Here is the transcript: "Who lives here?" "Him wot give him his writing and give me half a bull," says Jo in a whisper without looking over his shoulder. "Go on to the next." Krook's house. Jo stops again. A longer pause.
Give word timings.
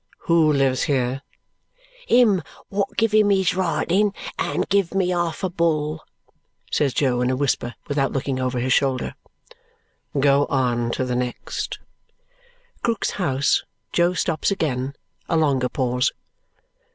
"Who 0.21 0.51
lives 0.51 0.81
here?" 0.85 1.21
"Him 2.07 2.41
wot 2.71 2.97
give 2.97 3.11
him 3.11 3.29
his 3.29 3.53
writing 3.53 4.15
and 4.39 4.67
give 4.67 4.95
me 4.95 5.09
half 5.09 5.43
a 5.43 5.49
bull," 5.51 6.03
says 6.71 6.95
Jo 6.95 7.21
in 7.21 7.29
a 7.29 7.35
whisper 7.35 7.75
without 7.87 8.11
looking 8.11 8.39
over 8.39 8.57
his 8.57 8.73
shoulder. 8.73 9.13
"Go 10.19 10.47
on 10.47 10.89
to 10.93 11.05
the 11.05 11.15
next." 11.15 11.77
Krook's 12.81 13.11
house. 13.11 13.61
Jo 13.93 14.13
stops 14.15 14.49
again. 14.49 14.95
A 15.29 15.37
longer 15.37 15.69
pause. 15.69 16.11